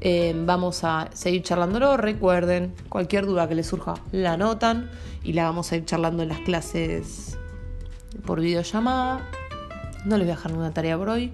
Eh, 0.00 0.34
vamos 0.44 0.82
a 0.84 1.08
seguir 1.12 1.42
charlándolo. 1.42 1.96
Recuerden, 1.96 2.74
cualquier 2.88 3.26
duda 3.26 3.48
que 3.48 3.54
les 3.54 3.66
surja, 3.66 3.94
la 4.10 4.32
anotan 4.32 4.90
y 5.22 5.32
la 5.32 5.44
vamos 5.44 5.70
a 5.70 5.76
ir 5.76 5.84
charlando 5.84 6.22
en 6.22 6.30
las 6.30 6.40
clases 6.40 7.38
por 8.26 8.40
videollamada. 8.40 9.28
No 10.04 10.16
les 10.16 10.26
voy 10.26 10.32
a 10.32 10.36
dejar 10.36 10.50
ninguna 10.50 10.74
tarea 10.74 10.98
por 10.98 11.08
hoy. 11.08 11.32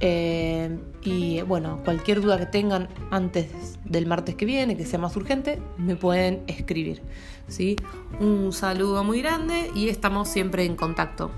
Eh, 0.00 0.80
y 1.02 1.42
bueno, 1.42 1.80
cualquier 1.84 2.20
duda 2.20 2.36
que 2.36 2.46
tengan 2.46 2.88
antes 3.12 3.78
del 3.84 4.06
martes 4.06 4.34
que 4.34 4.46
viene, 4.46 4.76
que 4.76 4.84
sea 4.84 4.98
más 4.98 5.14
urgente, 5.16 5.60
me 5.78 5.94
pueden 5.94 6.42
escribir. 6.48 7.02
¿sí? 7.46 7.76
Un 8.18 8.52
saludo 8.52 9.04
muy 9.04 9.22
grande 9.22 9.70
y 9.76 9.88
estamos 9.88 10.28
siempre 10.28 10.64
en 10.64 10.74
contacto. 10.74 11.30